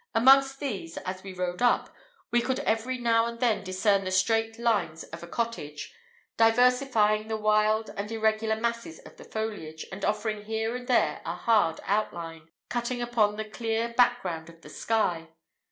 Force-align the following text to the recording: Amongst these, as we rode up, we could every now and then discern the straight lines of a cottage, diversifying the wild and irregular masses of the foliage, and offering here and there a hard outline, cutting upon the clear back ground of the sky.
Amongst 0.15 0.59
these, 0.59 0.97
as 0.97 1.21
we 1.21 1.31
rode 1.31 1.61
up, 1.61 1.93
we 2.31 2.41
could 2.41 2.57
every 2.61 2.97
now 2.97 3.27
and 3.27 3.39
then 3.39 3.63
discern 3.63 4.03
the 4.03 4.09
straight 4.09 4.57
lines 4.57 5.03
of 5.03 5.21
a 5.21 5.27
cottage, 5.27 5.93
diversifying 6.37 7.27
the 7.27 7.37
wild 7.37 7.91
and 7.95 8.11
irregular 8.11 8.55
masses 8.55 8.97
of 8.97 9.17
the 9.17 9.23
foliage, 9.23 9.85
and 9.91 10.03
offering 10.03 10.45
here 10.45 10.75
and 10.75 10.87
there 10.87 11.21
a 11.23 11.35
hard 11.35 11.79
outline, 11.85 12.47
cutting 12.67 12.99
upon 12.99 13.35
the 13.35 13.45
clear 13.45 13.89
back 13.93 14.23
ground 14.23 14.49
of 14.49 14.61
the 14.61 14.69
sky. 14.71 15.27